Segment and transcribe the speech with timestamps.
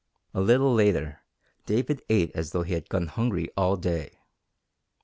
[0.33, 1.19] A little later
[1.67, 4.17] David ate as though he had gone hungry all day.